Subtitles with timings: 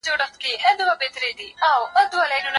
[0.03, 0.35] دولت
[1.97, 2.43] وساته.